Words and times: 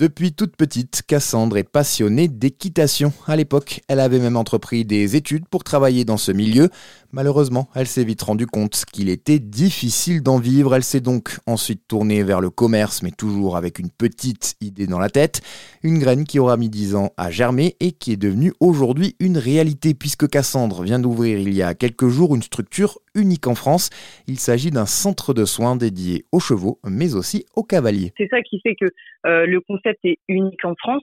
Depuis 0.00 0.32
toute 0.32 0.56
petite, 0.56 1.02
Cassandre 1.06 1.58
est 1.58 1.62
passionnée 1.62 2.26
d'équitation. 2.26 3.12
À 3.26 3.36
l'époque, 3.36 3.82
elle 3.86 4.00
avait 4.00 4.18
même 4.18 4.38
entrepris 4.38 4.86
des 4.86 5.14
études 5.14 5.46
pour 5.46 5.62
travailler 5.62 6.06
dans 6.06 6.16
ce 6.16 6.32
milieu. 6.32 6.70
Malheureusement, 7.12 7.68
elle 7.74 7.86
s'est 7.86 8.04
vite 8.04 8.22
rendue 8.22 8.46
compte 8.46 8.84
qu'il 8.90 9.10
était 9.10 9.38
difficile 9.38 10.22
d'en 10.22 10.38
vivre. 10.38 10.74
Elle 10.74 10.84
s'est 10.84 11.02
donc 11.02 11.38
ensuite 11.44 11.82
tournée 11.86 12.22
vers 12.22 12.40
le 12.40 12.48
commerce, 12.48 13.02
mais 13.02 13.10
toujours 13.10 13.58
avec 13.58 13.78
une 13.78 13.90
petite 13.90 14.54
idée 14.62 14.86
dans 14.86 14.98
la 14.98 15.10
tête. 15.10 15.42
Une 15.82 15.98
graine 15.98 16.24
qui 16.24 16.38
aura 16.38 16.56
mis 16.56 16.70
10 16.70 16.94
ans 16.94 17.10
à 17.18 17.30
germer 17.30 17.76
et 17.80 17.92
qui 17.92 18.12
est 18.12 18.16
devenue 18.16 18.54
aujourd'hui 18.58 19.16
une 19.20 19.36
réalité 19.36 19.92
puisque 19.92 20.28
Cassandre 20.28 20.82
vient 20.82 20.98
d'ouvrir 20.98 21.38
il 21.38 21.52
y 21.52 21.62
a 21.62 21.74
quelques 21.74 22.08
jours 22.08 22.34
une 22.34 22.42
structure 22.42 23.00
unique 23.14 23.46
en 23.46 23.54
France. 23.54 23.90
Il 24.28 24.36
s'agit 24.36 24.70
d'un 24.70 24.86
centre 24.86 25.34
de 25.34 25.44
soins 25.44 25.76
dédié 25.76 26.24
aux 26.32 26.40
chevaux, 26.40 26.78
mais 26.84 27.14
aussi 27.14 27.46
aux 27.56 27.64
cavaliers. 27.64 28.12
C'est 28.16 28.28
ça 28.28 28.40
qui 28.42 28.60
fait 28.60 28.74
que 28.74 28.86
euh, 29.26 29.46
le 29.46 29.60
concept 29.60 30.00
est 30.04 30.18
unique 30.28 30.64
en 30.64 30.74
France, 30.76 31.02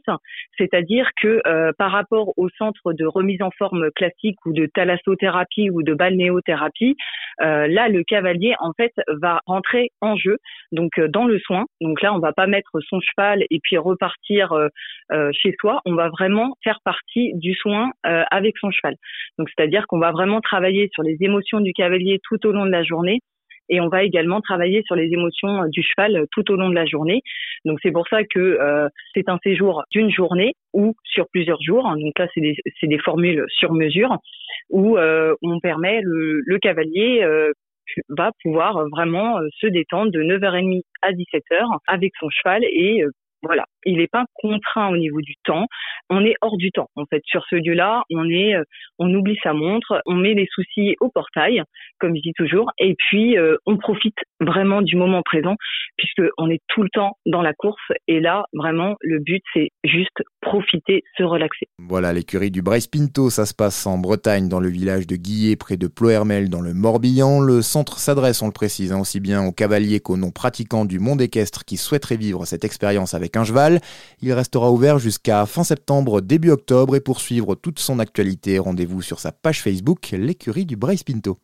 c'est-à-dire 0.58 1.10
que 1.22 1.42
euh, 1.46 1.72
par 1.78 1.92
rapport 1.92 2.34
au 2.38 2.50
centre 2.58 2.94
de 2.94 3.06
remise 3.06 3.42
en 3.42 3.52
forme 3.58 3.92
classique 3.96 4.38
ou 4.46 4.54
de 4.54 4.68
thalassothérapie 4.74 5.70
ou 5.70 5.84
de 5.84 5.94
balnéothérapie, 5.94 6.96
euh, 7.42 7.68
là 7.68 7.90
le 7.90 8.04
cavalier 8.04 8.56
en 8.60 8.72
fait 8.74 8.94
va 9.22 9.42
rentrer 9.46 9.90
en 10.02 10.16
jeu, 10.16 10.38
donc 10.72 11.00
dans 11.00 11.26
le 11.26 11.40
soin. 11.40 11.66
Donc 11.82 12.02
là 12.02 12.14
on 12.14 12.20
va 12.20 12.34
pas 12.34 12.48
mettre 12.48 12.72
son 12.88 13.00
cheval 13.00 13.44
et 13.50 13.60
puis 13.62 13.78
repartir 13.78 14.54
chez 15.32 15.56
soi, 15.60 15.82
on 15.86 15.96
va 15.96 16.10
vraiment 16.10 16.56
faire 16.64 16.80
partie 16.84 17.34
du 17.36 17.54
soin 17.54 17.92
avec 18.04 18.58
son 18.58 18.72
cheval. 18.72 18.96
Donc 19.38 19.50
c'est-à-dire 19.50 19.86
qu'on 19.88 20.00
va 20.00 20.12
vraiment 20.12 20.42
travailler 20.42 20.90
sur 20.94 21.04
les 21.04 21.18
émotions 21.22 21.60
du 21.60 21.74
cavalier 21.74 21.97
tout 22.24 22.46
au 22.48 22.52
long 22.52 22.66
de 22.66 22.72
la 22.72 22.84
journée. 22.84 23.20
Et 23.70 23.82
on 23.82 23.90
va 23.90 24.04
également 24.04 24.42
travailler 24.42 24.82
sur 24.86 24.96
les 24.96 25.12
émotions 25.12 25.64
euh, 25.64 25.68
du 25.70 25.84
cheval 25.84 26.16
euh, 26.16 26.26
tout 26.32 26.50
au 26.52 26.56
long 26.56 26.70
de 26.70 26.76
la 26.76 26.86
journée. 26.86 27.22
Donc 27.66 27.80
c'est 27.84 27.92
pour 27.92 28.08
ça 28.08 28.24
que 28.24 28.40
euh, 28.40 28.88
c'est 29.14 29.30
un 29.30 29.40
séjour 29.44 29.84
d'une 29.92 30.10
journée 30.10 30.54
ou 30.74 30.96
sur 31.04 31.28
plusieurs 31.32 31.62
jours. 31.62 31.84
Donc 31.84 32.18
là, 32.18 32.28
c'est 32.34 32.42
des, 32.42 32.56
des, 32.82 33.00
formules 33.00 33.44
sur 33.50 33.74
mesure 33.74 34.18
où 34.70 34.98
on 34.98 35.60
permet 35.62 36.02
le, 36.04 36.58
cavalier 36.60 37.26
va 38.10 38.32
pouvoir 38.44 38.86
vraiment 38.90 39.40
se 39.62 39.68
détendre 39.68 40.12
de 40.12 40.22
9h30 40.22 40.82
à 41.02 41.12
17h 41.14 41.78
avec 41.88 42.12
son 42.20 42.30
cheval 42.30 42.64
et 42.64 43.04
voilà, 43.44 43.66
il 43.86 43.98
n'est 43.98 44.08
pas 44.08 44.26
contraint 44.36 44.90
au 44.90 44.98
niveau 44.98 45.22
du 45.22 45.34
temps. 45.44 45.66
On 46.10 46.24
est 46.24 46.36
hors 46.42 46.58
du 46.58 46.72
temps. 46.72 46.90
En 46.96 47.06
fait, 47.06 47.22
sur 47.26 47.44
ce 47.50 47.56
lieu-là, 47.56 48.04
on 48.12 48.28
euh, 48.30 48.64
on 49.00 49.14
oublie 49.14 49.38
sa 49.44 49.54
montre, 49.54 50.02
on 50.06 50.16
met 50.16 50.34
les 50.34 50.48
soucis 50.54 50.96
au 51.00 51.10
portail, 51.10 51.64
comme 52.00 52.16
je 52.16 52.22
dis 52.22 52.34
toujours, 52.36 52.72
et 52.80 52.96
puis 52.98 53.38
euh, 53.38 53.58
on 53.66 53.78
profite 53.78 54.18
vraiment 54.40 54.82
du 54.82 54.96
moment 54.96 55.22
présent, 55.24 55.56
puisque 55.98 56.24
on 56.38 56.50
est 56.50 56.62
tout 56.68 56.84
le 56.84 56.90
temps 56.90 57.18
dans 57.26 57.42
la 57.42 57.54
course. 57.54 57.82
Et 58.08 58.20
là, 58.20 58.46
vraiment, 58.54 58.96
le 59.02 59.20
but, 59.20 59.44
c'est 59.54 59.70
juste 59.84 60.24
profiter, 60.42 61.04
se 61.18 61.24
relaxer. 61.24 61.68
Voilà, 61.80 62.14
l'écurie 62.14 62.52
du 62.52 62.62
Bryce 62.62 62.88
Pinto, 62.88 63.30
ça 63.30 63.46
se 63.46 63.54
passe 63.54 63.86
en 63.86 63.98
Bretagne, 63.98 64.50
dans 64.50 64.60
le 64.60 64.70
village 64.70 65.08
de 65.08 65.16
Guillet, 65.16 65.56
près 65.56 65.78
de 65.78 65.88
Plohermel, 65.88 66.50
dans 66.50 66.62
le 66.62 66.74
Morbihan. 66.74 67.40
Le 67.40 67.62
centre 67.62 68.00
s'adresse, 68.00 68.42
on 68.42 68.48
le 68.48 68.54
précise, 68.54 68.92
hein, 68.92 69.00
aussi 69.00 69.20
bien 69.20 69.44
aux 69.44 69.52
cavaliers 69.52 70.00
qu'aux 70.00 70.18
non-pratiquants 70.18 70.86
du 70.86 71.00
monde 71.00 71.22
équestre 71.22 71.66
qui 71.66 71.78
souhaiteraient 71.78 72.18
vivre 72.18 72.46
cette 72.46 72.64
expérience 72.64 73.14
avec 73.14 73.38
un 73.38 73.44
cheval. 73.44 73.67
Il 74.22 74.32
restera 74.32 74.72
ouvert 74.72 75.00
jusqu'à 75.00 75.46
fin 75.46 75.64
septembre, 75.64 76.22
début 76.22 76.52
octobre 76.52 76.96
et 76.96 77.02
pour 77.02 77.20
suivre 77.20 77.56
toute 77.56 77.80
son 77.80 78.00
actualité, 78.00 78.60
rendez-vous 78.60 79.02
sur 79.02 79.20
sa 79.20 79.32
page 79.32 79.62
Facebook, 79.62 80.10
l'écurie 80.12 80.66
du 80.66 80.78
Bryce 80.78 81.04
Pinto. 81.04 81.36